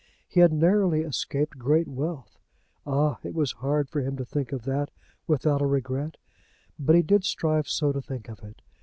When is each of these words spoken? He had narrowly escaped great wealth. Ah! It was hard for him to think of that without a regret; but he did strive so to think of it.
He 0.27 0.39
had 0.39 0.51
narrowly 0.51 1.01
escaped 1.01 1.59
great 1.59 1.87
wealth. 1.87 2.39
Ah! 2.87 3.19
It 3.23 3.35
was 3.35 3.51
hard 3.51 3.87
for 3.87 4.01
him 4.01 4.17
to 4.17 4.25
think 4.25 4.51
of 4.51 4.63
that 4.65 4.89
without 5.27 5.61
a 5.61 5.67
regret; 5.67 6.17
but 6.79 6.95
he 6.95 7.03
did 7.03 7.23
strive 7.23 7.67
so 7.69 7.91
to 7.91 8.01
think 8.01 8.27
of 8.27 8.41
it. 8.43 8.63